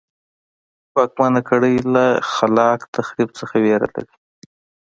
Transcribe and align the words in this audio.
واکمنه 0.95 1.41
کړۍ 1.49 1.75
له 1.93 2.05
خلاق 2.33 2.79
تخریب 2.95 3.29
څخه 3.39 3.55
وېره 3.63 3.87
لري. 3.95 4.15